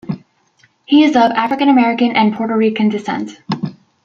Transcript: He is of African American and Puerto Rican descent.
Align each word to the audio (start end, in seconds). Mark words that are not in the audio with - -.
He 0.87 1.03
is 1.03 1.11
of 1.15 1.29
African 1.33 1.69
American 1.69 2.15
and 2.15 2.33
Puerto 2.33 2.57
Rican 2.57 2.89
descent. 2.89 3.39